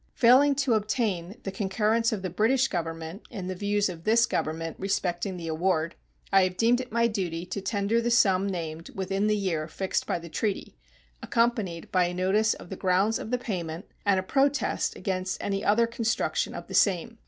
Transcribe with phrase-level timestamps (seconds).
[0.15, 4.75] Failing to obtain the concurrence of the British Government in the views of this Government
[4.79, 5.93] respecting the award,
[6.33, 10.07] I have deemed it my duty to tender the sum named within the year fixed
[10.07, 10.75] by the treaty,
[11.21, 15.63] accompanied by a notice of the grounds of the payment and a protest against any
[15.63, 17.19] other construction of the same.